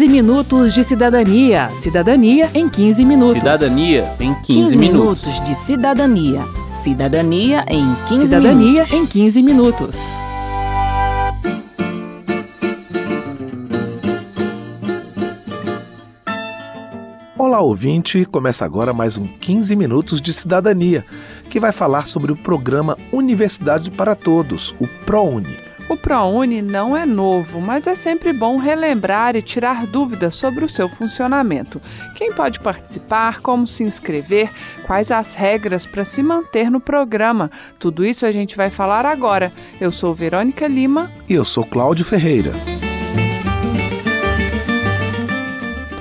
15 0.00 0.08
minutos 0.08 0.72
de 0.72 0.82
cidadania. 0.82 1.68
Cidadania 1.82 2.50
em 2.54 2.66
15 2.70 3.04
minutos. 3.04 3.34
Cidadania 3.34 4.16
em 4.18 4.32
15, 4.32 4.44
15 4.46 4.78
minutos. 4.78 5.26
minutos 5.26 5.44
de 5.44 5.54
cidadania. 5.54 6.40
Cidadania 6.82 7.66
em 7.68 7.94
15 8.08 8.26
Cidadania 8.26 8.72
minutos. 8.84 8.92
em 8.94 9.06
15 9.06 9.42
minutos. 9.42 10.00
Olá, 17.36 17.60
ouvinte! 17.60 18.24
Começa 18.24 18.64
agora 18.64 18.94
mais 18.94 19.18
um 19.18 19.26
15 19.26 19.76
Minutos 19.76 20.22
de 20.22 20.32
Cidadania, 20.32 21.04
que 21.50 21.60
vai 21.60 21.72
falar 21.72 22.06
sobre 22.06 22.32
o 22.32 22.36
programa 22.36 22.96
Universidade 23.12 23.90
para 23.90 24.14
Todos, 24.14 24.74
o 24.80 24.86
ProUni. 25.04 25.69
O 25.90 25.96
ProUni 25.96 26.62
não 26.62 26.96
é 26.96 27.04
novo, 27.04 27.60
mas 27.60 27.88
é 27.88 27.96
sempre 27.96 28.32
bom 28.32 28.58
relembrar 28.58 29.34
e 29.34 29.42
tirar 29.42 29.88
dúvidas 29.88 30.36
sobre 30.36 30.64
o 30.64 30.68
seu 30.68 30.88
funcionamento. 30.88 31.82
Quem 32.14 32.32
pode 32.32 32.60
participar, 32.60 33.40
como 33.40 33.66
se 33.66 33.82
inscrever, 33.82 34.52
quais 34.86 35.10
as 35.10 35.34
regras 35.34 35.84
para 35.84 36.04
se 36.04 36.22
manter 36.22 36.70
no 36.70 36.78
programa. 36.78 37.50
Tudo 37.76 38.04
isso 38.04 38.24
a 38.24 38.30
gente 38.30 38.56
vai 38.56 38.70
falar 38.70 39.04
agora. 39.04 39.52
Eu 39.80 39.90
sou 39.90 40.14
Verônica 40.14 40.68
Lima. 40.68 41.10
E 41.28 41.34
eu 41.34 41.44
sou 41.44 41.64
Cláudio 41.64 42.04
Ferreira. 42.04 42.52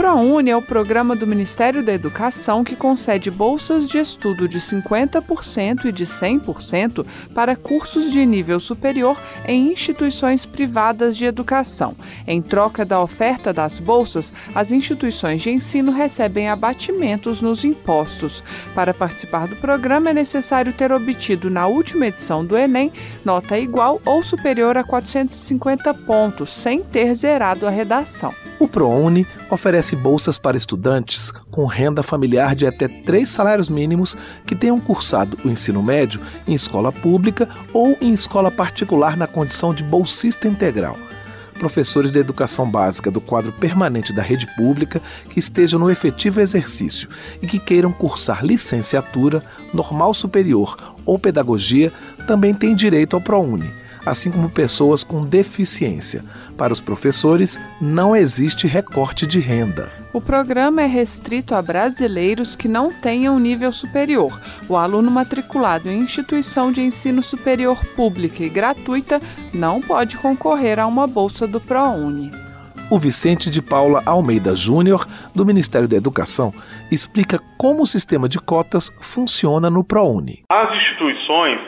ProUni 0.09 0.49
é 0.49 0.57
o 0.57 0.61
programa 0.61 1.15
do 1.15 1.27
Ministério 1.27 1.83
da 1.83 1.93
Educação 1.93 2.63
que 2.63 2.75
concede 2.75 3.29
bolsas 3.29 3.87
de 3.87 3.99
estudo 3.99 4.49
de 4.49 4.59
50% 4.59 5.85
e 5.85 5.91
de 5.91 6.03
100% 6.03 7.05
para 7.31 7.55
cursos 7.55 8.11
de 8.11 8.25
nível 8.25 8.59
superior 8.59 9.15
em 9.45 9.71
instituições 9.71 10.47
privadas 10.47 11.15
de 11.15 11.27
educação. 11.27 11.95
Em 12.25 12.41
troca 12.41 12.83
da 12.83 12.99
oferta 12.99 13.53
das 13.53 13.77
bolsas, 13.77 14.33
as 14.55 14.71
instituições 14.71 15.43
de 15.43 15.51
ensino 15.51 15.91
recebem 15.91 16.49
abatimentos 16.49 17.39
nos 17.39 17.63
impostos. 17.63 18.43
Para 18.73 18.95
participar 18.95 19.47
do 19.47 19.57
programa, 19.57 20.09
é 20.09 20.13
necessário 20.13 20.73
ter 20.73 20.91
obtido 20.91 21.51
na 21.51 21.67
última 21.67 22.07
edição 22.07 22.43
do 22.43 22.57
Enem 22.57 22.91
nota 23.23 23.59
igual 23.59 24.01
ou 24.03 24.23
superior 24.23 24.75
a 24.75 24.83
450 24.83 25.93
pontos, 25.93 26.51
sem 26.51 26.81
ter 26.81 27.13
zerado 27.13 27.67
a 27.67 27.69
redação. 27.69 28.33
O 28.59 28.67
ProUni 28.67 29.25
oferece 29.49 29.95
bolsas 29.95 30.37
para 30.37 30.57
estudantes 30.57 31.31
com 31.49 31.65
renda 31.65 32.03
familiar 32.03 32.53
de 32.53 32.67
até 32.67 32.89
três 32.89 33.29
salários 33.29 33.69
mínimos 33.69 34.17
que 34.45 34.53
tenham 34.53 34.81
cursado 34.81 35.37
o 35.45 35.49
ensino 35.49 35.81
médio 35.81 36.19
em 36.45 36.53
escola 36.53 36.91
pública 36.91 37.47
ou 37.71 37.97
em 38.01 38.11
escola 38.11 38.51
particular 38.51 39.15
na 39.15 39.27
condição 39.27 39.73
de 39.73 39.81
bolsista 39.81 40.45
integral. 40.45 40.97
Professores 41.57 42.11
de 42.11 42.19
educação 42.19 42.69
básica 42.69 43.09
do 43.09 43.21
quadro 43.21 43.53
permanente 43.53 44.11
da 44.13 44.21
rede 44.21 44.45
pública 44.57 45.01
que 45.29 45.39
estejam 45.39 45.79
no 45.79 45.89
efetivo 45.89 46.41
exercício 46.41 47.07
e 47.41 47.47
que 47.47 47.59
queiram 47.59 47.93
cursar 47.93 48.45
licenciatura, 48.45 49.41
normal 49.73 50.13
superior 50.13 50.75
ou 51.05 51.17
pedagogia 51.17 51.93
também 52.27 52.53
têm 52.53 52.75
direito 52.75 53.15
ao 53.15 53.21
ProUni 53.21 53.69
assim 54.09 54.31
como 54.31 54.49
pessoas 54.49 55.03
com 55.03 55.23
deficiência. 55.23 56.23
Para 56.57 56.73
os 56.73 56.81
professores, 56.81 57.59
não 57.79 58.15
existe 58.15 58.67
recorte 58.67 59.25
de 59.25 59.39
renda. 59.39 59.91
O 60.11 60.19
programa 60.19 60.81
é 60.81 60.85
restrito 60.87 61.53
a 61.53 61.61
brasileiros 61.61 62.55
que 62.55 62.67
não 62.67 62.91
tenham 62.91 63.39
nível 63.39 63.71
superior. 63.71 64.39
O 64.67 64.75
aluno 64.75 65.11
matriculado 65.11 65.89
em 65.89 65.99
instituição 65.99 66.71
de 66.71 66.81
ensino 66.81 67.21
superior 67.21 67.83
pública 67.95 68.43
e 68.43 68.49
gratuita 68.49 69.21
não 69.53 69.81
pode 69.81 70.17
concorrer 70.17 70.79
a 70.79 70.87
uma 70.87 71.05
bolsa 71.05 71.47
do 71.47 71.61
ProUni. 71.61 72.31
O 72.89 72.97
Vicente 72.97 73.51
de 73.51 73.61
Paula 73.61 74.01
Almeida 74.03 74.55
Júnior, 74.55 75.05
do 75.35 75.45
Ministério 75.45 75.87
da 75.87 75.95
Educação, 75.95 76.51
explica 76.91 77.39
como 77.55 77.83
o 77.83 77.85
sistema 77.85 78.27
de 78.27 78.39
cotas 78.39 78.91
funciona 78.99 79.69
no 79.69 79.83
ProUni. 79.83 80.43
As 80.51 80.75
instituições 80.75 81.59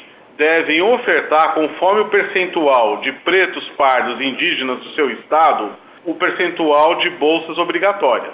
devem 0.41 0.81
ofertar, 0.81 1.53
conforme 1.53 2.01
o 2.01 2.05
percentual 2.05 2.97
de 2.97 3.11
pretos, 3.11 3.69
pardos 3.77 4.19
e 4.19 4.25
indígenas 4.25 4.79
do 4.79 4.89
seu 4.95 5.11
estado, 5.11 5.69
o 6.03 6.15
percentual 6.15 6.95
de 6.95 7.11
bolsas 7.11 7.59
obrigatórias. 7.59 8.33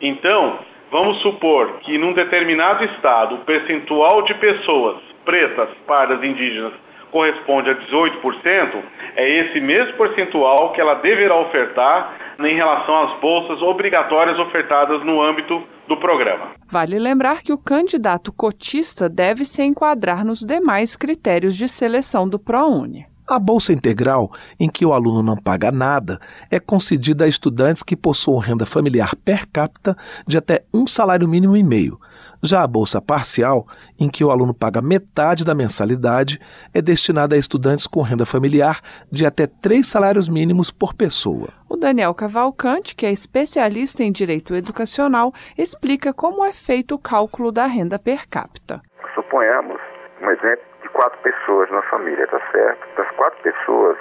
Então, 0.00 0.60
vamos 0.92 1.20
supor 1.22 1.80
que 1.80 1.98
num 1.98 2.12
determinado 2.12 2.84
estado 2.84 3.34
o 3.34 3.38
percentual 3.38 4.22
de 4.22 4.32
pessoas 4.34 4.98
pretas, 5.24 5.68
pardas 5.88 6.22
e 6.22 6.26
indígenas 6.28 6.72
corresponde 7.10 7.68
a 7.68 7.74
18%, 7.74 8.82
é 9.16 9.28
esse 9.28 9.60
mesmo 9.60 9.94
percentual 9.94 10.70
que 10.70 10.80
ela 10.80 10.94
deverá 10.94 11.34
ofertar 11.34 12.14
em 12.38 12.54
relação 12.54 13.08
às 13.08 13.18
bolsas 13.18 13.60
obrigatórias 13.60 14.38
ofertadas 14.38 15.02
no 15.02 15.20
âmbito 15.20 15.66
do 15.90 15.96
programa. 15.96 16.54
Vale 16.68 17.00
lembrar 17.00 17.42
que 17.42 17.52
o 17.52 17.58
candidato 17.58 18.32
cotista 18.32 19.08
deve 19.08 19.44
se 19.44 19.60
enquadrar 19.60 20.24
nos 20.24 20.40
demais 20.40 20.94
critérios 20.94 21.56
de 21.56 21.68
seleção 21.68 22.28
do 22.28 22.38
ProUni. 22.38 23.09
A 23.30 23.38
bolsa 23.38 23.72
integral, 23.72 24.32
em 24.58 24.68
que 24.68 24.84
o 24.84 24.92
aluno 24.92 25.22
não 25.22 25.36
paga 25.36 25.70
nada, 25.70 26.18
é 26.50 26.58
concedida 26.58 27.24
a 27.24 27.28
estudantes 27.28 27.84
que 27.84 27.94
possuam 27.94 28.40
renda 28.40 28.66
familiar 28.66 29.14
per 29.24 29.46
capita 29.46 29.96
de 30.26 30.36
até 30.36 30.64
um 30.74 30.84
salário 30.84 31.28
mínimo 31.28 31.56
e 31.56 31.62
meio. 31.62 31.96
Já 32.42 32.64
a 32.64 32.66
bolsa 32.66 33.00
parcial, 33.00 33.68
em 33.96 34.08
que 34.08 34.24
o 34.24 34.32
aluno 34.32 34.52
paga 34.52 34.82
metade 34.82 35.44
da 35.44 35.54
mensalidade, 35.54 36.40
é 36.74 36.82
destinada 36.82 37.36
a 37.36 37.38
estudantes 37.38 37.86
com 37.86 38.02
renda 38.02 38.26
familiar 38.26 38.80
de 39.12 39.24
até 39.24 39.46
três 39.46 39.86
salários 39.86 40.28
mínimos 40.28 40.72
por 40.72 40.92
pessoa. 40.92 41.50
O 41.68 41.76
Daniel 41.76 42.12
Cavalcante, 42.12 42.96
que 42.96 43.06
é 43.06 43.12
especialista 43.12 44.02
em 44.02 44.10
direito 44.10 44.56
educacional, 44.56 45.32
explica 45.56 46.12
como 46.12 46.44
é 46.44 46.52
feito 46.52 46.96
o 46.96 46.98
cálculo 46.98 47.52
da 47.52 47.66
renda 47.66 47.96
per 47.96 48.28
capita. 48.28 48.82
Suponhamos 49.14 49.80
um 50.20 50.30
exemplo 50.30 50.64
de 50.82 50.88
quatro 50.90 51.18
pessoas 51.20 51.70
na 51.70 51.82
família, 51.82 52.26
tá 52.26 52.40
certo? 52.52 52.86
Das 52.96 53.10
quatro 53.12 53.40
pessoas, 53.42 53.98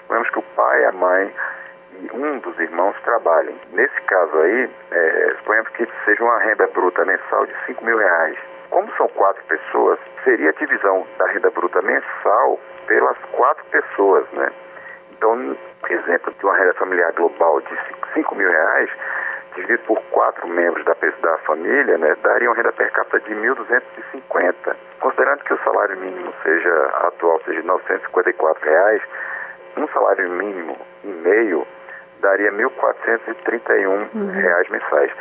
suponhamos 0.00 0.30
que 0.30 0.38
o 0.38 0.42
pai, 0.56 0.84
a 0.84 0.92
mãe 0.92 1.34
e 2.00 2.10
um 2.16 2.38
dos 2.38 2.58
irmãos 2.58 2.96
trabalhem. 3.02 3.56
Nesse 3.72 4.00
caso 4.02 4.38
aí, 4.38 4.70
é, 4.90 5.34
suponhamos 5.38 5.68
que 5.70 5.88
seja 6.04 6.22
uma 6.22 6.38
renda 6.38 6.66
bruta 6.68 7.04
mensal 7.04 7.46
de 7.46 7.54
5 7.66 7.84
mil 7.84 7.98
reais. 7.98 8.38
Como 8.70 8.92
são 8.96 9.08
quatro 9.08 9.42
pessoas, 9.44 9.98
seria 10.24 10.50
a 10.50 10.52
divisão 10.52 11.06
da 11.18 11.26
renda 11.26 11.50
bruta 11.50 11.80
mensal 11.82 12.60
pelas 12.86 13.18
quatro 13.32 13.64
pessoas, 13.66 14.26
né? 14.32 14.50
Então, 15.12 15.56
exemplo 15.90 16.32
de 16.38 16.44
uma 16.44 16.56
renda 16.56 16.74
familiar 16.74 17.12
global 17.12 17.60
de 17.62 17.78
5 18.14 18.34
mil 18.34 18.48
reais, 18.48 18.90
dividido 19.54 19.82
por 19.84 20.00
quatro 20.10 20.46
membros 20.48 20.84
da, 20.84 20.94
da 20.94 21.38
família, 21.38 21.98
né, 21.98 22.16
daria 22.22 22.48
uma 22.48 22.56
renda 22.56 22.72
per 22.72 22.90
capita 22.92 23.20
de 23.20 23.34
1.250. 23.34 24.76
Considerando 25.00 25.44
que 25.44 25.54
o 25.54 25.58
salário 25.64 25.96
mínimo 25.96 26.32
seja 26.42 26.86
atual, 27.06 27.40
seja 27.44 27.60
de 27.60 27.66
954 27.66 28.64
reais, 28.64 29.02
um 29.76 29.88
salário 29.88 30.28
mínimo 30.30 30.76
e 31.04 31.08
meio 31.08 31.66
daria 32.20 32.50
R$ 32.50 32.64
1.431 32.64 34.08
uhum. 34.14 34.30
reais 34.32 34.68
mensais. 34.68 35.12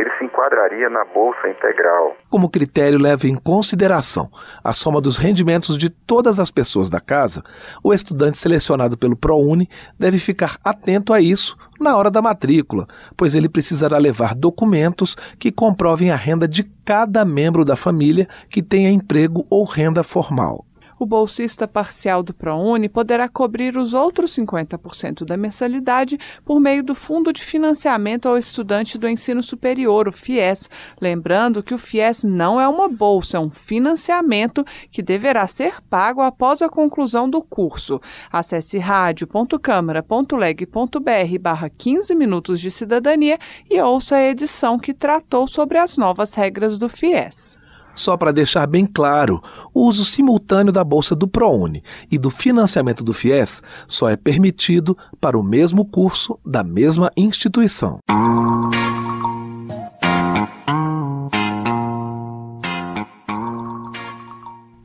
Ele 0.00 0.10
se 0.16 0.24
enquadraria 0.24 0.88
na 0.88 1.04
bolsa 1.04 1.46
integral. 1.46 2.16
Como 2.30 2.48
critério 2.48 2.98
leva 2.98 3.26
em 3.26 3.34
consideração 3.34 4.30
a 4.64 4.72
soma 4.72 4.98
dos 4.98 5.18
rendimentos 5.18 5.76
de 5.76 5.90
todas 5.90 6.40
as 6.40 6.50
pessoas 6.50 6.88
da 6.88 7.00
casa, 7.00 7.42
o 7.84 7.92
estudante 7.92 8.38
selecionado 8.38 8.96
pelo 8.96 9.14
ProUni 9.14 9.68
deve 9.98 10.18
ficar 10.18 10.56
atento 10.64 11.12
a 11.12 11.20
isso 11.20 11.54
na 11.78 11.98
hora 11.98 12.10
da 12.10 12.22
matrícula, 12.22 12.86
pois 13.14 13.34
ele 13.34 13.48
precisará 13.48 13.98
levar 13.98 14.34
documentos 14.34 15.14
que 15.38 15.52
comprovem 15.52 16.10
a 16.10 16.16
renda 16.16 16.48
de 16.48 16.64
cada 16.82 17.22
membro 17.22 17.62
da 17.62 17.76
família 17.76 18.26
que 18.48 18.62
tenha 18.62 18.88
emprego 18.88 19.46
ou 19.50 19.64
renda 19.64 20.02
formal 20.02 20.64
o 21.00 21.06
bolsista 21.06 21.66
parcial 21.66 22.22
do 22.22 22.34
ProUni 22.34 22.86
poderá 22.86 23.26
cobrir 23.26 23.78
os 23.78 23.94
outros 23.94 24.36
50% 24.36 25.24
da 25.24 25.34
mensalidade 25.34 26.18
por 26.44 26.60
meio 26.60 26.84
do 26.84 26.94
Fundo 26.94 27.32
de 27.32 27.42
Financiamento 27.42 28.28
ao 28.28 28.36
Estudante 28.36 28.98
do 28.98 29.08
Ensino 29.08 29.42
Superior, 29.42 30.06
o 30.06 30.12
FIES. 30.12 30.68
Lembrando 31.00 31.62
que 31.62 31.72
o 31.72 31.78
FIES 31.78 32.22
não 32.22 32.60
é 32.60 32.68
uma 32.68 32.86
bolsa, 32.86 33.38
é 33.38 33.40
um 33.40 33.50
financiamento 33.50 34.62
que 34.92 35.00
deverá 35.00 35.46
ser 35.46 35.80
pago 35.88 36.20
após 36.20 36.60
a 36.60 36.68
conclusão 36.68 37.30
do 37.30 37.40
curso. 37.40 37.98
Acesse 38.30 38.78
rádio.câmara.leg.br 38.78 41.38
barra 41.40 41.70
15 41.70 42.14
minutos 42.14 42.60
de 42.60 42.70
cidadania 42.70 43.38
e 43.70 43.80
ouça 43.80 44.16
a 44.16 44.28
edição 44.28 44.78
que 44.78 44.92
tratou 44.92 45.48
sobre 45.48 45.78
as 45.78 45.96
novas 45.96 46.34
regras 46.34 46.76
do 46.76 46.90
FIES. 46.90 47.59
Só 47.94 48.16
para 48.16 48.32
deixar 48.32 48.66
bem 48.66 48.86
claro, 48.86 49.42
o 49.74 49.86
uso 49.86 50.04
simultâneo 50.04 50.72
da 50.72 50.84
bolsa 50.84 51.14
do 51.14 51.28
ProUni 51.28 51.82
e 52.10 52.18
do 52.18 52.30
financiamento 52.30 53.04
do 53.04 53.12
FIES 53.12 53.62
só 53.86 54.08
é 54.08 54.16
permitido 54.16 54.96
para 55.20 55.38
o 55.38 55.42
mesmo 55.42 55.84
curso 55.84 56.38
da 56.44 56.62
mesma 56.62 57.10
instituição. 57.16 57.98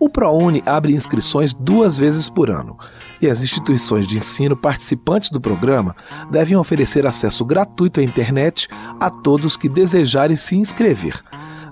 O 0.06 0.10
ProUni 0.10 0.62
abre 0.66 0.94
inscrições 0.94 1.52
duas 1.54 1.98
vezes 1.98 2.30
por 2.30 2.52
ano. 2.52 2.78
E 3.22 3.28
as 3.28 3.42
instituições 3.42 4.06
de 4.06 4.18
ensino 4.18 4.56
participantes 4.56 5.32
do 5.32 5.42
programa 5.42 5.96
devem 6.30 6.56
oferecer 6.56 7.08
acesso 7.08 7.44
gratuito 7.44 8.00
à 8.00 8.04
internet 8.04 8.68
a 9.00 9.10
todos 9.10 9.58
que 9.58 9.68
desejarem 9.68 10.36
se 10.36 10.56
inscrever. 10.56 11.24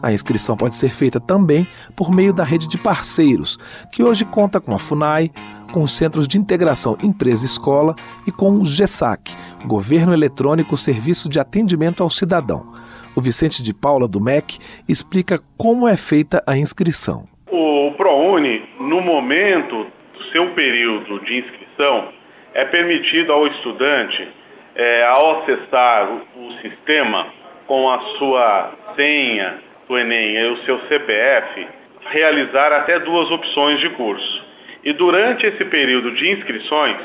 A 0.03 0.11
inscrição 0.11 0.57
pode 0.57 0.75
ser 0.75 0.89
feita 0.89 1.17
também 1.17 1.65
por 1.95 2.13
meio 2.13 2.33
da 2.33 2.43
rede 2.43 2.67
de 2.67 2.77
parceiros, 2.77 3.57
que 3.89 4.03
hoje 4.03 4.25
conta 4.25 4.59
com 4.59 4.75
a 4.75 4.77
FUNAI, 4.77 5.31
com 5.71 5.81
os 5.81 5.95
Centros 5.95 6.27
de 6.27 6.37
Integração 6.37 6.97
Empresa-Escola 7.01 7.95
e 8.27 8.31
com 8.31 8.51
o 8.51 8.65
GESAC, 8.65 9.33
Governo 9.65 10.13
Eletrônico 10.13 10.75
Serviço 10.75 11.29
de 11.29 11.39
Atendimento 11.39 12.03
ao 12.03 12.09
Cidadão. 12.09 12.73
O 13.15 13.21
Vicente 13.21 13.63
de 13.63 13.73
Paula, 13.73 14.05
do 14.05 14.19
MEC, 14.19 14.59
explica 14.89 15.39
como 15.57 15.87
é 15.87 15.95
feita 15.95 16.43
a 16.45 16.57
inscrição. 16.57 17.23
O 17.49 17.93
ProUni, 17.95 18.61
no 18.81 18.99
momento 18.99 19.85
do 19.85 20.23
seu 20.33 20.53
período 20.53 21.23
de 21.23 21.39
inscrição, 21.39 22.09
é 22.53 22.65
permitido 22.65 23.31
ao 23.31 23.47
estudante, 23.47 24.27
é, 24.75 25.05
ao 25.05 25.43
acessar 25.43 26.11
o 26.35 26.51
sistema 26.61 27.27
com 27.65 27.89
a 27.89 27.99
sua 28.17 28.73
senha 28.97 29.71
do 29.87 29.97
Enem 29.97 30.35
e 30.35 30.45
o 30.47 30.57
seu 30.65 30.79
CPF, 30.87 31.67
realizar 32.09 32.71
até 32.73 32.99
duas 32.99 33.29
opções 33.31 33.79
de 33.79 33.89
curso. 33.91 34.43
E 34.83 34.91
durante 34.93 35.45
esse 35.45 35.63
período 35.65 36.11
de 36.11 36.29
inscrições, 36.31 36.97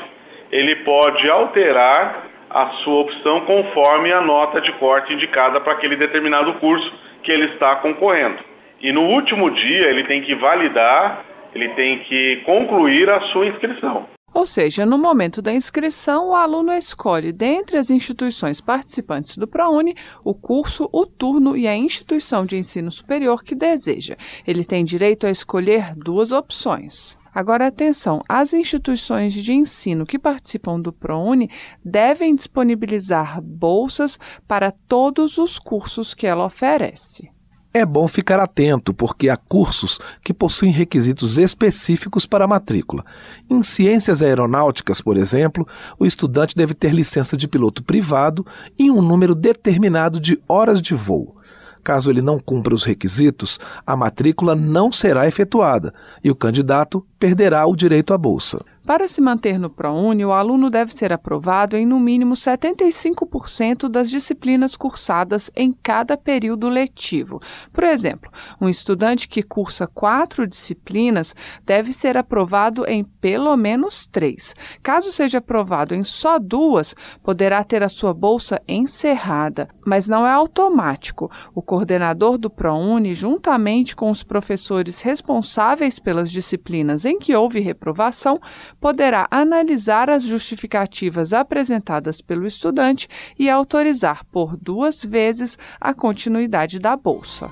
ele 0.51 0.75
pode 0.77 1.29
alterar 1.29 2.27
a 2.49 2.67
sua 2.83 3.01
opção 3.01 3.41
conforme 3.41 4.11
a 4.11 4.21
nota 4.21 4.59
de 4.59 4.71
corte 4.73 5.13
indicada 5.13 5.61
para 5.61 5.73
aquele 5.73 5.95
determinado 5.95 6.53
curso 6.55 6.91
que 7.23 7.31
ele 7.31 7.45
está 7.45 7.75
concorrendo. 7.75 8.39
E 8.81 8.91
no 8.91 9.03
último 9.03 9.51
dia 9.51 9.87
ele 9.87 10.03
tem 10.03 10.21
que 10.21 10.33
validar, 10.35 11.23
ele 11.53 11.69
tem 11.69 11.99
que 11.99 12.37
concluir 12.45 13.09
a 13.09 13.21
sua 13.21 13.45
inscrição. 13.45 14.07
Ou 14.39 14.45
seja, 14.45 14.85
no 14.85 14.97
momento 14.97 15.41
da 15.41 15.51
inscrição, 15.53 16.29
o 16.29 16.33
aluno 16.33 16.71
escolhe, 16.71 17.33
dentre 17.33 17.75
as 17.75 17.89
instituições 17.89 18.61
participantes 18.61 19.37
do 19.37 19.45
ProUni, 19.45 19.97
o 20.23 20.33
curso, 20.33 20.87
o 20.93 21.05
turno 21.05 21.57
e 21.57 21.67
a 21.67 21.75
instituição 21.75 22.45
de 22.45 22.55
ensino 22.55 22.89
superior 22.89 23.43
que 23.43 23.53
deseja. 23.53 24.15
Ele 24.47 24.63
tem 24.63 24.85
direito 24.85 25.27
a 25.27 25.29
escolher 25.29 25.93
duas 25.93 26.31
opções. 26.31 27.17
Agora, 27.35 27.67
atenção: 27.67 28.21
as 28.29 28.53
instituições 28.53 29.33
de 29.33 29.51
ensino 29.51 30.05
que 30.05 30.17
participam 30.17 30.79
do 30.79 30.93
ProUni 30.93 31.49
devem 31.83 32.33
disponibilizar 32.33 33.41
bolsas 33.41 34.17
para 34.47 34.71
todos 34.71 35.37
os 35.37 35.59
cursos 35.59 36.13
que 36.13 36.25
ela 36.25 36.45
oferece. 36.45 37.29
É 37.71 37.85
bom 37.85 38.07
ficar 38.07 38.39
atento, 38.39 38.95
porque 38.95 39.29
há 39.29 39.37
cursos 39.37 39.99
que 40.23 40.33
possuem 40.33 40.71
requisitos 40.71 41.37
específicos 41.37 42.25
para 42.25 42.45
a 42.45 42.47
matrícula. 42.47 43.05
Em 43.47 43.61
ciências 43.61 44.23
aeronáuticas, 44.23 45.01
por 45.01 45.15
exemplo, 45.15 45.67
o 45.99 46.03
estudante 46.03 46.55
deve 46.55 46.73
ter 46.73 46.91
licença 46.91 47.37
de 47.37 47.47
piloto 47.47 47.83
privado 47.83 48.43
e 48.77 48.89
um 48.89 49.03
número 49.03 49.35
determinado 49.35 50.19
de 50.19 50.41
horas 50.47 50.81
de 50.81 50.95
voo. 50.95 51.35
Caso 51.83 52.09
ele 52.09 52.23
não 52.23 52.39
cumpra 52.39 52.73
os 52.73 52.83
requisitos, 52.83 53.59
a 53.85 53.95
matrícula 53.95 54.55
não 54.55 54.91
será 54.91 55.27
efetuada 55.27 55.93
e 56.23 56.31
o 56.31 56.35
candidato 56.35 57.05
perderá 57.19 57.67
o 57.67 57.75
direito 57.75 58.15
à 58.15 58.17
bolsa. 58.17 58.65
Para 58.89 59.07
se 59.07 59.21
manter 59.21 59.59
no 59.59 59.69
ProUni, 59.69 60.25
o 60.25 60.33
aluno 60.33 60.67
deve 60.67 60.91
ser 60.91 61.13
aprovado 61.13 61.77
em 61.77 61.85
no 61.85 61.99
mínimo 61.99 62.33
75% 62.33 63.87
das 63.87 64.09
disciplinas 64.09 64.75
cursadas 64.75 65.51
em 65.55 65.71
cada 65.71 66.17
período 66.17 66.67
letivo. 66.67 67.39
Por 67.71 67.83
exemplo, 67.83 68.31
um 68.59 68.67
estudante 68.67 69.27
que 69.27 69.43
cursa 69.43 69.85
quatro 69.85 70.47
disciplinas 70.47 71.35
deve 71.63 71.93
ser 71.93 72.17
aprovado 72.17 72.83
em 72.87 73.03
pelo 73.03 73.55
menos 73.55 74.07
três. 74.07 74.55
Caso 74.81 75.11
seja 75.11 75.37
aprovado 75.37 75.93
em 75.93 76.03
só 76.03 76.39
duas, 76.39 76.95
poderá 77.21 77.63
ter 77.63 77.83
a 77.83 77.89
sua 77.89 78.11
bolsa 78.11 78.59
encerrada, 78.67 79.69
mas 79.85 80.07
não 80.07 80.25
é 80.25 80.31
automático. 80.31 81.29
O 81.53 81.61
coordenador 81.61 82.39
do 82.39 82.49
ProUni, 82.49 83.13
juntamente 83.13 83.95
com 83.95 84.09
os 84.09 84.23
professores 84.23 84.99
responsáveis 85.01 85.99
pelas 85.99 86.31
disciplinas 86.31 87.05
em 87.05 87.19
que 87.19 87.35
houve 87.35 87.59
reprovação, 87.59 88.41
poderá 88.79 89.27
analisar 89.29 90.09
as 90.09 90.23
justificativas 90.23 91.33
apresentadas 91.33 92.21
pelo 92.21 92.47
estudante 92.47 93.07
e 93.37 93.49
autorizar 93.49 94.25
por 94.31 94.55
duas 94.55 95.03
vezes 95.03 95.57
a 95.79 95.93
continuidade 95.93 96.79
da 96.79 96.95
bolsa. 96.95 97.49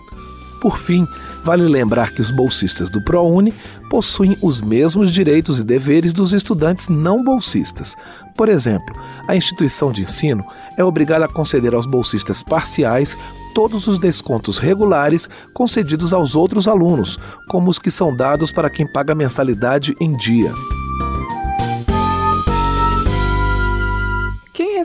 Por 0.61 0.77
fim, 0.77 1.05
vale 1.43 1.63
lembrar 1.63 2.11
que 2.11 2.21
os 2.21 2.31
bolsistas 2.31 2.89
do 2.89 3.01
ProUni 3.01 3.53
possuem 3.89 4.35
os 4.41 4.59
mesmos 4.59 5.11
direitos 5.11 5.59
e 5.59 5.63
deveres 5.63 6.13
dos 6.13 6.33
estudantes 6.33 6.89
não 6.89 7.23
bolsistas. 7.23 7.95
Por 8.35 8.49
exemplo, 8.49 8.93
a 9.27 9.35
instituição 9.35 9.91
de 9.91 10.03
ensino 10.03 10.43
é 10.77 10.83
obrigada 10.83 11.25
a 11.25 11.31
conceder 11.31 11.73
aos 11.73 11.85
bolsistas 11.85 12.43
parciais 12.43 13.17
todos 13.53 13.87
os 13.87 13.97
descontos 13.97 14.59
regulares 14.59 15.29
concedidos 15.53 16.13
aos 16.13 16.35
outros 16.35 16.67
alunos, 16.67 17.19
como 17.47 17.69
os 17.69 17.79
que 17.79 17.89
são 17.89 18.15
dados 18.15 18.51
para 18.51 18.69
quem 18.69 18.85
paga 18.85 19.15
mensalidade 19.15 19.95
em 19.99 20.15
dia. 20.17 20.51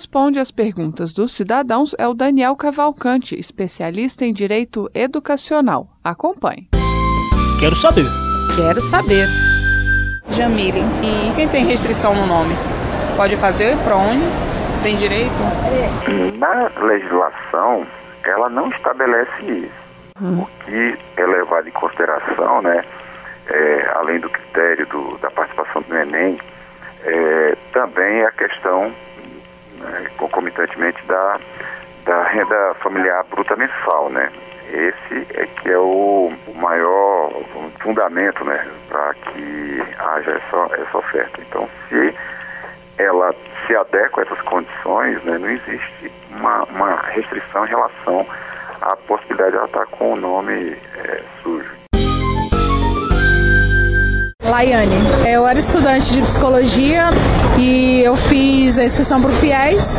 Responde 0.02 0.40
às 0.40 0.50
perguntas 0.50 1.12
dos 1.12 1.30
cidadãos 1.32 1.94
é 1.96 2.08
o 2.08 2.12
Daniel 2.12 2.56
Cavalcante, 2.56 3.38
especialista 3.38 4.24
em 4.24 4.32
direito 4.32 4.90
educacional. 4.92 5.86
Acompanhe. 6.02 6.68
Quero 7.60 7.76
saber. 7.76 8.06
Quero 8.56 8.80
saber. 8.80 9.28
Jamile. 10.30 10.80
E 11.04 11.32
quem 11.36 11.48
tem 11.48 11.64
restrição 11.64 12.16
no 12.16 12.26
nome? 12.26 12.52
Pode 13.16 13.36
fazer 13.36 13.76
ProUni? 13.84 14.24
Tem 14.82 14.96
direito? 14.96 15.30
Na 16.36 16.68
legislação, 16.84 17.86
ela 18.24 18.48
não 18.48 18.70
estabelece 18.70 19.44
isso. 19.44 19.82
Hum. 20.20 20.40
O 20.40 20.64
que 20.64 20.98
é 21.16 21.24
levado 21.24 21.68
em 21.68 21.72
consideração, 21.72 22.60
né, 22.60 22.84
é, 23.46 23.92
além 23.94 24.18
do 24.18 24.28
critério 24.28 24.84
do, 24.88 25.16
da 25.18 25.30
participação 25.30 25.80
do 25.82 25.96
Enem, 25.96 26.40
é, 27.04 27.56
também 27.72 28.22
é 28.22 28.26
a 28.26 28.32
questão 28.32 28.92
né, 29.82 30.10
concomitantemente 30.16 31.04
da, 31.06 31.38
da 32.04 32.22
renda 32.24 32.74
familiar 32.80 33.24
bruta 33.30 33.56
mensal, 33.56 34.08
né? 34.10 34.30
Esse 34.72 35.26
é 35.34 35.46
que 35.46 35.70
é 35.70 35.78
o, 35.78 36.32
o 36.46 36.54
maior 36.54 37.30
fundamento, 37.80 38.44
né, 38.44 38.66
para 38.88 39.14
que 39.14 39.82
haja 39.98 40.30
essa, 40.30 40.80
essa 40.80 40.98
oferta. 40.98 41.40
Então, 41.42 41.68
se 41.88 42.14
ela 42.96 43.34
se 43.66 43.76
adequa 43.76 44.22
a 44.22 44.24
essas 44.24 44.40
condições, 44.42 45.22
né, 45.24 45.36
não 45.38 45.50
existe 45.50 46.12
uma, 46.30 46.64
uma 46.64 46.96
restrição 47.02 47.66
em 47.66 47.68
relação 47.68 48.26
à 48.80 48.96
possibilidade 48.96 49.50
de 49.50 49.56
ela 49.58 49.66
estar 49.66 49.86
com 49.86 50.14
o 50.14 50.16
nome 50.16 50.76
é, 50.96 51.22
sujo. 51.42 51.81
Laiane. 54.52 54.94
Eu 55.26 55.48
era 55.48 55.58
estudante 55.58 56.12
de 56.12 56.20
psicologia 56.20 57.08
e 57.58 58.02
eu 58.04 58.14
fiz 58.14 58.78
a 58.78 58.84
inscrição 58.84 59.18
para 59.18 59.30
o 59.30 59.34
FIES 59.34 59.98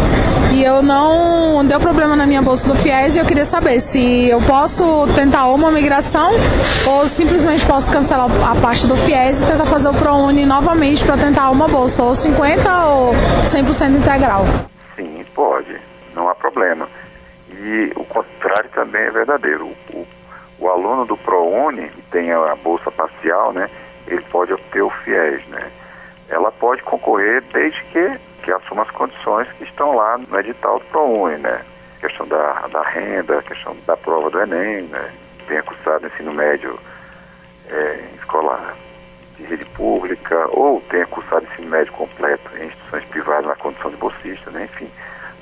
e 0.54 0.64
eu 0.64 0.84
não 0.84 1.66
deu 1.66 1.80
problema 1.80 2.16
na 2.16 2.28
minha 2.28 2.40
bolsa 2.40 2.70
do 2.70 2.76
FIES 2.76 3.16
e 3.16 3.20
eu 3.20 3.26
queria 3.26 3.46
saber 3.46 3.80
se 3.80 4.30
eu 4.30 4.40
posso 4.44 5.08
tentar 5.16 5.48
uma 5.48 5.72
migração 5.72 6.34
ou 6.88 7.08
simplesmente 7.08 7.66
posso 7.66 7.92
cancelar 7.92 8.30
a 8.48 8.54
parte 8.62 8.86
do 8.86 8.96
FIES 8.96 9.42
e 9.42 9.46
tentar 9.48 9.66
fazer 9.66 9.90
o 9.90 9.94
ProUni 9.96 10.46
novamente 10.46 11.04
para 11.04 11.18
tentar 11.18 11.50
uma 11.50 11.68
bolsa, 11.68 12.04
ou 12.04 12.14
50 12.14 12.86
ou 12.86 13.14
100% 13.46 13.98
integral. 13.98 14.46
Sim, 14.96 15.26
pode, 15.34 15.82
não 16.14 16.30
há 16.30 16.36
problema. 16.36 16.88
E 17.50 17.92
o 17.96 18.04
contrário 18.04 18.70
também 18.70 19.02
é 19.02 19.10
verdadeiro. 19.10 19.72
O, 19.92 20.06
o 20.60 20.68
aluno 20.70 21.06
do 21.06 21.18
ProUni 21.18 21.90
tem 22.12 22.32
a 22.32 22.56
bolsa 22.56 22.92
parcial, 22.92 23.52
né? 23.52 23.68
Ele 24.08 24.22
pode 24.24 24.54
obter 24.54 24.82
o 24.82 24.90
FIES, 24.90 25.46
né? 25.48 25.72
Ela 26.30 26.52
pode 26.52 26.82
concorrer 26.84 27.42
desde 27.54 27.82
que, 27.86 28.20
que 28.44 28.52
assuma 28.52 28.84
as 28.84 28.92
condições 28.92 29.48
que 29.54 29.64
estão 29.64 29.96
lá 29.96 30.18
no 30.18 30.40
edital 30.40 30.80
do 30.80 30.86
ProUni, 30.86 31.38
né? 31.38 31.62
Questão 32.00 32.28
da, 32.28 32.68
da 32.68 32.82
renda, 32.82 33.42
questão 33.44 33.76
da 33.86 33.96
prova 33.96 34.30
do 34.30 34.42
Enem, 34.42 34.84
né? 34.84 35.12
Tenha 35.48 35.64
cursado 35.64 36.08
ensino 36.08 36.34
médio 36.34 36.78
é, 37.70 38.10
em 38.12 38.16
escola 38.16 38.76
de 39.38 39.44
rede 39.44 39.66
pública 39.66 40.48
ou 40.50 40.82
tenha 40.90 41.06
cursado 41.06 41.46
ensino 41.52 41.70
médio 41.70 41.94
completo 41.94 42.50
em 42.58 42.66
instituições 42.66 43.06
privadas 43.06 43.46
na 43.46 43.56
condição 43.56 43.92
de 43.92 43.98
bolsista, 43.98 44.52
né? 44.52 44.66
Enfim, 44.66 44.90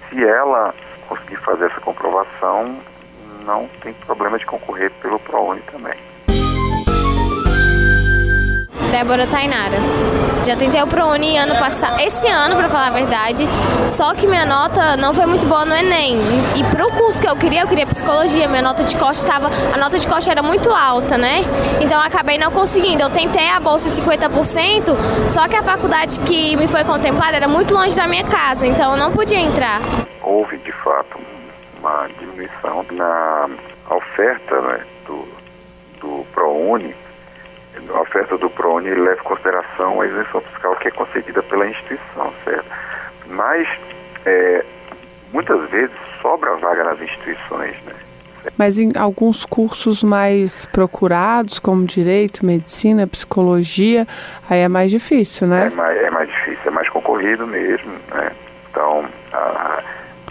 se 0.09 0.23
ela 0.23 0.73
conseguir 1.07 1.37
fazer 1.37 1.65
essa 1.65 1.81
comprovação, 1.81 2.79
não 3.45 3.67
tem 3.81 3.93
problema 3.93 4.37
de 4.37 4.45
concorrer 4.45 4.91
pelo 5.01 5.19
ProUni 5.19 5.61
também. 5.61 6.10
Débora 8.91 9.25
Tainara. 9.25 9.77
Já 10.45 10.55
tentei 10.57 10.81
o 10.83 10.87
ProUni 10.87 11.37
ano 11.37 11.55
passado, 11.55 11.99
esse 12.01 12.27
ano, 12.27 12.57
para 12.57 12.67
falar 12.67 12.87
a 12.87 12.91
verdade, 12.91 13.47
só 13.87 14.13
que 14.13 14.27
minha 14.27 14.45
nota 14.45 14.97
não 14.97 15.13
foi 15.13 15.25
muito 15.25 15.45
boa 15.45 15.63
no 15.63 15.73
Enem. 15.73 16.17
E 16.57 16.63
para 16.65 16.85
o 16.85 16.91
curso 16.91 17.21
que 17.21 17.27
eu 17.27 17.35
queria, 17.37 17.61
eu 17.61 17.67
queria 17.67 17.85
psicologia, 17.85 18.49
minha 18.49 18.61
nota 18.61 18.83
de 18.83 18.97
corte 18.97 19.19
estava, 19.19 19.49
a 19.73 19.77
nota 19.77 19.97
de 19.97 20.05
corte 20.05 20.29
era 20.29 20.43
muito 20.43 20.69
alta, 20.71 21.17
né? 21.17 21.41
Então 21.79 22.01
acabei 22.01 22.37
não 22.37 22.51
conseguindo. 22.51 23.01
Eu 23.01 23.09
tentei 23.09 23.47
a 23.49 23.59
bolsa 23.59 23.89
50%, 24.01 25.29
só 25.29 25.47
que 25.47 25.55
a 25.55 25.63
faculdade 25.63 26.19
que 26.21 26.57
me 26.57 26.67
foi 26.67 26.83
contemplada 26.83 27.37
era 27.37 27.47
muito 27.47 27.73
longe 27.73 27.95
da 27.95 28.07
minha 28.07 28.25
casa, 28.25 28.67
então 28.67 28.91
eu 28.91 28.97
não 28.97 29.13
podia 29.13 29.39
entrar. 29.39 29.79
Houve 30.21 30.57
de 30.57 30.71
fato 30.71 31.17
uma 31.79 32.07
diminuição 32.19 32.85
na 32.91 33.47
oferta 33.89 34.59
né, 34.61 34.81
do, 35.05 35.27
do 36.01 36.25
ProUni 36.33 36.93
a 37.93 38.01
oferta 38.01 38.37
do 38.37 38.49
PRONI 38.49 38.89
leva 38.95 39.19
em 39.19 39.23
consideração 39.23 40.01
a 40.01 40.05
isenção 40.05 40.41
fiscal 40.41 40.75
que 40.75 40.87
é 40.87 40.91
concedida 40.91 41.41
pela 41.43 41.67
instituição, 41.67 42.33
certo? 42.43 42.65
Mas, 43.27 43.67
é, 44.25 44.63
muitas 45.31 45.69
vezes, 45.69 45.95
sobra 46.21 46.55
vaga 46.57 46.83
nas 46.83 47.01
instituições, 47.01 47.75
né? 47.85 47.93
Mas 48.57 48.79
em 48.79 48.91
alguns 48.97 49.45
cursos 49.45 50.03
mais 50.03 50.65
procurados, 50.65 51.59
como 51.59 51.85
direito, 51.85 52.45
medicina, 52.45 53.05
psicologia, 53.05 54.07
aí 54.49 54.59
é 54.59 54.67
mais 54.67 54.89
difícil, 54.89 55.47
né? 55.47 55.67
É 55.67 55.69
mais, 55.69 55.97
é 55.97 56.09
mais 56.09 56.29
difícil, 56.29 56.61
é 56.65 56.71
mais 56.71 56.89
concorrido 56.89 57.45
mesmo, 57.45 57.91
né? 58.13 58.31
Então, 58.69 59.05
a, 59.33 59.83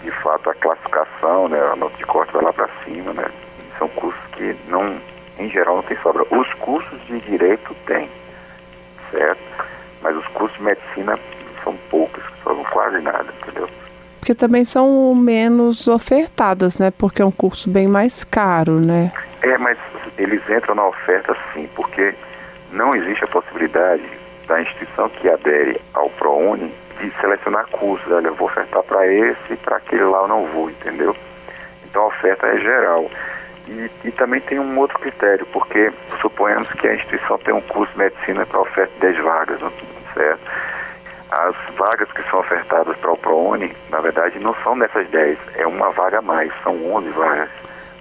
de 0.03 0.11
fato, 0.11 0.49
a 0.49 0.55
classificação, 0.55 1.47
né, 1.47 1.59
a 1.71 1.75
nota 1.75 1.95
de 1.97 2.05
corte 2.05 2.33
vai 2.33 2.43
lá 2.43 2.51
para 2.51 2.67
cima, 2.83 3.13
né? 3.13 3.25
São 3.77 3.87
cursos 3.89 4.21
que 4.33 4.55
não 4.67 4.97
em 5.41 5.49
geral 5.49 5.77
não 5.77 5.83
tem 5.83 5.97
sobra. 5.97 6.23
Os 6.29 6.53
cursos 6.55 6.99
de 7.07 7.19
direito 7.21 7.75
tem, 7.85 8.09
certo? 9.11 9.41
Mas 10.01 10.15
os 10.15 10.27
cursos 10.27 10.57
de 10.57 10.63
medicina 10.63 11.19
são 11.63 11.75
poucos, 11.89 12.23
sobram 12.43 12.63
quase 12.65 12.99
nada, 13.01 13.27
entendeu? 13.41 13.69
Porque 14.19 14.35
também 14.35 14.63
são 14.65 15.15
menos 15.15 15.87
ofertadas, 15.87 16.77
né? 16.77 16.91
Porque 16.91 17.21
é 17.21 17.25
um 17.25 17.31
curso 17.31 17.69
bem 17.69 17.87
mais 17.87 18.23
caro, 18.23 18.79
né? 18.79 19.11
É, 19.41 19.57
mas 19.57 19.77
eles 20.17 20.47
entram 20.49 20.75
na 20.75 20.85
oferta 20.85 21.35
sim, 21.53 21.67
porque 21.75 22.13
não 22.71 22.95
existe 22.95 23.23
a 23.23 23.27
possibilidade 23.27 24.03
da 24.47 24.61
instituição 24.61 25.09
que 25.09 25.27
adere 25.27 25.81
ao 25.93 26.09
ProUni 26.11 26.71
de 26.99 27.09
selecionar 27.19 27.67
cursos. 27.71 28.11
Olha, 28.11 28.27
eu 28.27 28.35
vou 28.35 28.47
ofertar 28.47 28.83
para 28.83 29.07
esse, 29.07 29.55
para 29.63 29.77
aquele 29.77 30.03
lá 30.03 30.19
eu 30.19 30.27
não 30.27 30.45
vou, 30.45 30.69
entendeu? 30.69 31.15
Então 31.83 32.03
a 32.03 32.07
oferta 32.07 32.47
é 32.47 32.59
geral. 32.59 33.09
E, 33.71 33.89
e, 34.03 34.11
também 34.11 34.41
tem 34.41 34.59
um 34.59 34.77
outro 34.77 34.99
critério, 34.99 35.45
porque 35.47 35.91
suponhamos 36.19 36.69
que 36.73 36.87
a 36.87 36.93
instituição 36.93 37.37
tem 37.37 37.53
um 37.53 37.61
curso 37.61 37.91
de 37.93 37.99
medicina 37.99 38.45
para 38.45 38.59
oferta 38.59 38.93
de 38.95 38.99
10 38.99 39.23
vagas, 39.23 39.59
certo? 40.13 40.41
As 41.31 41.55
vagas 41.77 42.11
que 42.11 42.21
são 42.29 42.41
ofertadas 42.41 42.97
para 42.97 43.11
o 43.13 43.17
ProUni, 43.17 43.73
na 43.89 44.01
verdade, 44.01 44.37
não 44.39 44.53
são 44.55 44.77
dessas 44.77 45.07
10, 45.07 45.37
é 45.55 45.65
uma 45.65 45.89
vaga 45.91 46.19
a 46.19 46.21
mais, 46.21 46.51
são 46.63 46.73
11 46.93 47.09
vagas. 47.11 47.49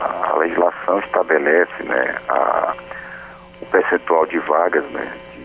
A 0.01 0.37
legislação 0.39 0.99
estabelece 0.99 1.83
né, 1.85 2.17
a, 2.29 2.75
o 3.61 3.67
percentual 3.67 4.27
de 4.27 4.39
vagas 4.41 4.85
né, 4.87 5.13
de, 5.35 5.45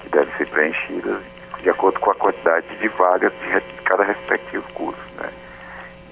que 0.00 0.08
devem 0.08 0.34
ser 0.36 0.46
preenchidas 0.46 1.20
de 1.60 1.68
acordo 1.68 2.00
com 2.00 2.10
a 2.10 2.14
quantidade 2.14 2.66
de 2.76 2.88
vagas 2.88 3.32
de 3.42 3.82
cada 3.84 4.04
respectivo 4.04 4.64
curso. 4.72 5.02
Né? 5.18 5.28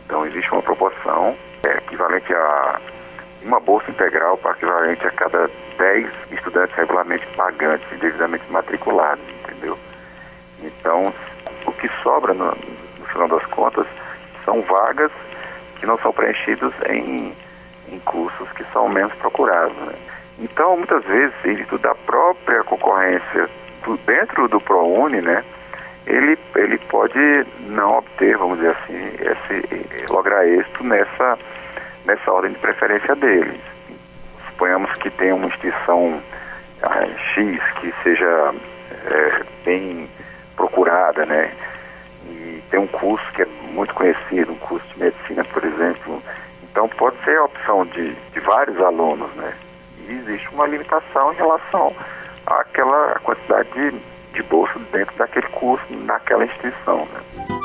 Então, 0.04 0.26
existe 0.26 0.52
uma 0.52 0.60
proporção 0.60 1.34
é, 1.62 1.78
equivalente 1.78 2.34
a 2.34 2.80
uma 3.42 3.61
bolsa 3.61 3.90
integral 3.90 4.37
para 4.38 4.52
equivalente 4.52 5.07
a 5.07 5.11
cada 5.11 5.50
10 5.78 6.11
estudantes 6.33 6.75
regularmente 6.76 7.26
pagantes 7.37 7.87
devidamente 7.99 8.45
matriculados, 8.50 9.25
entendeu? 9.28 9.78
Então, 10.62 11.12
o 11.66 11.73
que 11.73 11.88
sobra, 12.02 12.35
no, 12.35 12.47
no 12.47 13.07
final 13.07 13.28
das 13.28 13.47
contas, 13.47 13.87
são 14.45 14.62
vagas 14.62 15.12
que 15.78 15.87
não 15.87 15.99
são 15.99 16.12
preenchidas 16.12 16.73
em, 16.88 17.33
em 17.90 17.99
cursos 18.00 18.50
que 18.52 18.64
são 18.73 18.88
menos 18.88 19.12
procurados. 19.14 19.76
Né? 19.76 19.95
Então, 20.40 20.76
muitas 20.76 21.04
vezes, 21.04 21.35
em 21.45 21.54
virtude 21.54 21.83
da 21.83 21.95
própria 21.95 22.62
concorrência 22.64 23.49
dentro 24.04 24.49
do 24.49 24.61
ProUni, 24.61 25.21
né, 25.21 25.45
ele, 26.07 26.38
ele 26.57 26.78
pode 26.78 27.47
não 27.68 27.99
obter, 27.99 28.37
vamos 28.37 28.59
dizer 28.59 28.71
assim, 28.71 29.11
esse, 29.21 30.12
lograr 30.12 30.47
êxito 30.47 30.85
nessa 30.85 31.38
nessa 32.08 32.32
ordem 32.32 32.52
de 32.52 32.58
preferência 32.58 33.14
deles. 33.14 33.60
Suponhamos 34.46 34.90
que 34.94 35.10
tem 35.10 35.30
uma 35.30 35.46
instituição 35.46 36.20
ah, 36.82 37.06
X 37.34 37.60
que 37.80 37.92
seja 38.02 38.54
é, 39.04 39.42
bem 39.64 40.08
procurada, 40.56 41.26
né? 41.26 41.52
E 42.24 42.62
tem 42.70 42.80
um 42.80 42.86
curso 42.86 43.24
que 43.32 43.42
é 43.42 43.46
muito 43.72 43.94
conhecido, 43.94 44.52
um 44.52 44.58
curso 44.58 44.86
de 44.94 44.98
medicina, 44.98 45.44
por 45.44 45.62
exemplo. 45.62 46.22
Então 46.62 46.88
pode 46.88 47.16
ser 47.24 47.36
a 47.36 47.44
opção 47.44 47.84
de, 47.86 48.14
de 48.14 48.40
vários 48.40 48.80
alunos, 48.80 49.30
né? 49.34 49.52
E 50.06 50.12
existe 50.12 50.48
uma 50.48 50.66
limitação 50.66 51.32
em 51.32 51.36
relação 51.36 51.94
àquela 52.46 53.18
quantidade 53.22 53.68
de, 53.72 54.00
de 54.32 54.42
bolsa 54.44 54.78
dentro 54.90 55.14
daquele 55.16 55.48
curso, 55.48 55.84
naquela 55.90 56.46
instituição, 56.46 57.06
né? 57.12 57.57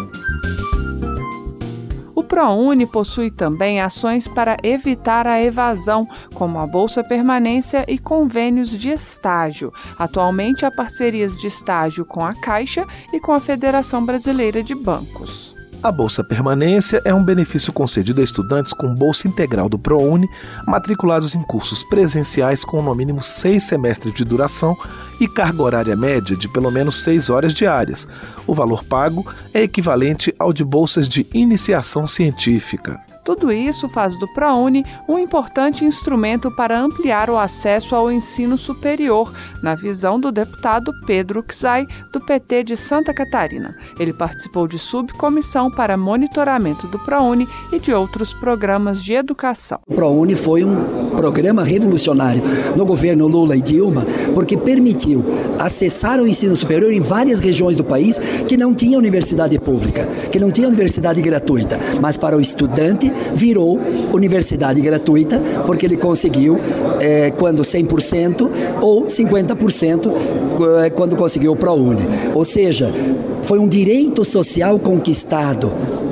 ProUni 2.34 2.88
possui 2.88 3.30
também 3.30 3.80
ações 3.80 4.28
para 4.28 4.58
evitar 4.64 5.28
a 5.28 5.40
evasão, 5.40 6.04
como 6.34 6.58
a 6.58 6.66
Bolsa 6.66 7.04
Permanência 7.04 7.86
e 7.88 8.00
convênios 8.00 8.72
de 8.72 8.90
estágio. 8.90 9.72
Atualmente 10.00 10.66
há 10.66 10.72
parcerias 10.72 11.38
de 11.38 11.46
estágio 11.46 12.04
com 12.04 12.26
a 12.26 12.34
Caixa 12.34 12.88
e 13.14 13.20
com 13.20 13.34
a 13.34 13.40
Federação 13.40 14.04
Brasileira 14.04 14.64
de 14.64 14.74
Bancos. 14.74 15.53
A 15.84 15.92
Bolsa 15.92 16.24
Permanência 16.24 17.02
é 17.04 17.14
um 17.14 17.22
benefício 17.22 17.74
concedido 17.74 18.22
a 18.22 18.24
estudantes 18.24 18.72
com 18.72 18.96
bolsa 18.96 19.28
integral 19.28 19.68
do 19.68 19.78
ProUni, 19.78 20.30
matriculados 20.66 21.36
em 21.36 21.44
cursos 21.44 21.84
presenciais 21.84 22.64
com 22.64 22.82
no 22.82 22.96
mínimo 22.96 23.22
seis 23.22 23.64
semestres 23.64 24.14
de 24.14 24.24
duração 24.24 24.78
e 25.20 25.28
carga 25.28 25.62
horária 25.62 25.96
média 25.98 26.38
de 26.38 26.48
pelo 26.48 26.72
menos 26.72 27.04
seis 27.04 27.30
horas 27.30 27.54
diárias. 27.54 28.08
O 28.48 28.54
valor 28.54 28.82
pago 28.86 29.30
é 29.54 29.62
equivalente 29.62 30.34
ao 30.40 30.54
de 30.54 30.64
bolsas 30.64 31.06
de 31.06 31.28
iniciação 31.34 32.08
científica. 32.08 33.13
Tudo 33.24 33.52
isso 33.54 33.88
faz 33.88 34.20
do 34.20 34.28
ProUni 34.34 34.86
um 35.08 35.18
importante 35.18 35.86
instrumento 35.86 36.52
para 36.52 36.80
ampliar 36.80 37.30
o 37.30 37.38
acesso 37.38 37.96
ao 37.96 38.12
ensino 38.12 38.58
superior, 38.58 39.34
na 39.62 39.76
visão 39.76 40.20
do 40.20 40.30
deputado 40.30 40.92
Pedro 41.06 41.44
Xay, 41.50 41.88
do 42.12 42.20
PT 42.20 42.64
de 42.66 42.76
Santa 42.76 43.14
Catarina. 43.14 43.74
Ele 43.98 44.12
participou 44.12 44.68
de 44.68 44.78
subcomissão 44.78 45.72
para 45.72 45.96
monitoramento 45.96 46.86
do 46.88 47.00
ProUni 47.00 47.48
e 47.72 47.80
de 47.80 47.94
outros 47.94 48.34
programas 48.34 49.02
de 49.02 49.14
educação. 49.14 49.80
O 49.88 49.96
ProUni 49.96 50.36
foi 50.36 50.66
um 50.66 51.12
programa 51.16 51.64
revolucionário 51.64 52.44
no 52.76 52.86
governo 52.86 53.28
Lula 53.28 53.56
e 53.56 53.62
Dilma, 53.62 54.06
porque 54.34 54.58
permitiu 54.58 55.24
acessar 55.58 56.20
o 56.20 56.28
ensino 56.28 56.56
superior 56.56 56.92
em 56.92 57.00
várias 57.00 57.40
regiões 57.40 57.78
do 57.78 57.86
país 57.86 58.20
que 58.48 58.58
não 58.58 58.74
tinha 58.74 58.98
universidade 58.98 59.58
pública, 59.60 60.06
que 60.30 60.40
não 60.40 60.52
tinha 60.52 60.68
universidade 60.68 61.22
gratuita, 61.22 61.80
mas 62.02 62.18
para 62.18 62.36
o 62.36 62.42
estudante 62.42 63.13
virou 63.36 63.80
universidade 64.14 64.82
gratuita, 64.82 65.42
porque 65.66 65.86
ele 65.86 65.98
conseguiu, 65.98 66.60
é, 67.00 67.32
quando 67.32 67.62
100% 67.62 68.50
ou 68.82 69.06
50% 69.06 70.12
é, 70.84 70.90
quando 70.90 71.16
conseguiu 71.16 71.54
o 71.54 71.56
ProUni. 71.56 72.04
Ou 72.34 72.44
seja, 72.44 72.92
foi 73.44 73.60
um 73.60 73.68
direito 73.68 74.24
social 74.24 74.80
conquistado 74.80 75.72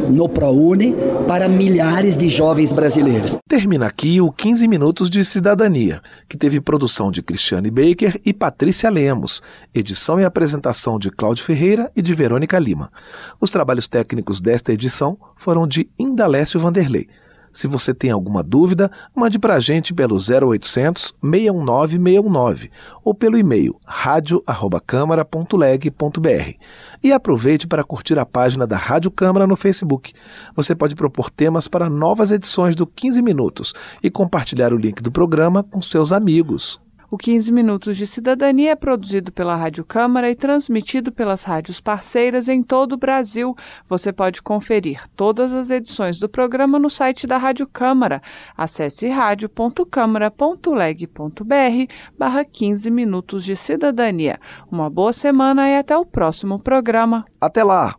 no 0.10 0.28
ProUni 0.28 0.96
para 1.28 1.48
milhares 1.48 2.18
de 2.18 2.30
jovens 2.30 2.72
brasileiros. 2.72 3.38
Termina 3.48 3.88
aqui 3.88 4.20
o 4.22 4.32
15 4.32 4.68
Minutos 4.68 5.10
de 5.10 5.24
Cidadania, 5.24 6.02
que 6.28 6.38
teve 6.38 6.60
produção 6.60 7.12
de 7.12 7.22
Cristiane 7.22 7.70
Baker 7.70 8.20
e 8.26 8.34
Patrícia 8.34 8.90
Lemos, 8.90 9.42
edição 9.74 10.20
e 10.20 10.24
apresentação 10.24 10.98
de 10.98 11.10
Cláudio 11.10 11.44
Ferreira 11.44 11.92
e 11.96 12.02
de 12.02 12.14
Verônica 12.14 12.58
Lima. 12.58 12.92
Os 13.40 13.50
trabalhos 13.50 13.88
técnicos 13.88 14.40
desta 14.40 14.74
edição 14.74 15.18
foram 15.36 15.68
de 15.68 15.88
Indalécio 15.98 16.60
Vanderlei. 16.60 17.08
Se 17.54 17.68
você 17.68 17.94
tem 17.94 18.10
alguma 18.12 18.42
dúvida, 18.42 18.90
mande 19.16 19.38
para 19.38 19.54
a 19.56 19.60
gente 19.60 19.94
pelo 19.94 20.16
0800 20.16 21.14
619 21.22 21.98
619 21.98 22.72
ou 23.04 23.14
pelo 23.14 23.38
e-mail 23.38 23.80
radio@câmara.leg.br. 23.86 26.56
E 27.04 27.12
aproveite 27.12 27.68
para 27.68 27.84
curtir 27.84 28.18
a 28.18 28.26
página 28.26 28.66
da 28.66 28.78
Rádio 28.78 29.12
Câmara 29.12 29.46
no 29.46 29.56
Facebook. 29.56 30.14
Você 30.56 30.74
pode 30.76 30.96
propor 30.96 31.30
temas 31.30 31.68
para 31.68 31.88
novas 31.90 32.32
edições 32.32 32.76
do 32.76 32.88
15 32.88 33.22
Minutos 33.22 33.74
e 34.02 34.10
compartilhar 34.10 34.74
o 34.74 34.78
link 34.78 35.02
do 35.02 35.12
programa 35.12 35.64
com 35.64 35.82
seus 35.82 36.14
amigos. 36.14 36.80
O 37.12 37.18
15 37.18 37.52
Minutos 37.52 37.98
de 37.98 38.08
Cidadania 38.08 38.72
é 38.72 38.76
produzido 38.76 39.34
pela 39.34 39.54
Rádio 39.54 39.84
Câmara 39.84 40.32
e 40.32 40.36
transmitido 40.36 41.12
pelas 41.12 41.44
rádios 41.44 41.82
parceiras 41.82 42.48
em 42.48 42.64
todo 42.64 42.94
o 42.94 42.98
Brasil. 42.98 43.54
Você 43.90 44.14
pode 44.14 44.42
conferir 44.42 45.02
todas 45.14 45.54
as 45.54 45.70
edições 45.70 46.18
do 46.18 46.30
programa 46.30 46.80
no 46.80 46.90
site 46.90 47.28
da 47.28 47.38
Rádio 47.38 47.68
Câmara. 47.68 48.22
Acesse 48.56 49.10
rádio.câmara.leg.br 49.10 51.94
barra 52.18 52.46
15 52.46 52.90
Minutos 52.90 53.44
de 53.44 53.58
Cidadania. 53.58 54.40
Uma 54.72 54.90
boa 54.90 55.12
semana 55.12 55.70
e 55.70 55.76
até 55.76 55.98
o 55.98 56.06
próximo 56.06 56.64
programa. 56.64 57.26
Até 57.42 57.62
lá! 57.62 57.94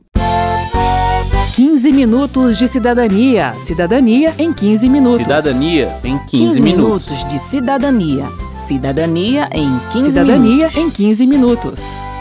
15 1.55 1.93
minutos 1.93 2.57
de 2.57 2.67
cidadania. 2.67 3.53
Cidadania 3.67 4.35
em 4.39 4.55
15 4.55 4.89
minutos. 4.89 5.19
Cidadania 5.19 5.89
em 6.03 6.17
15, 6.17 6.31
15 6.31 6.63
minutos. 6.63 7.11
minutos 7.11 7.29
de 7.29 7.39
cidadania. 7.39 8.52
Cidadania 8.73 9.51
em 9.53 9.69
15 9.93 10.13
Cidadania 10.13 10.69
minutos. 10.69 10.77
em 10.77 10.91
15 10.91 11.27
minutos. 11.27 12.12